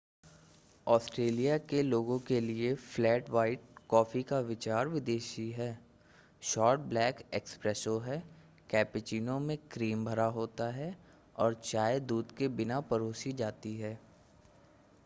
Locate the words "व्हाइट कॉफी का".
3.29-4.39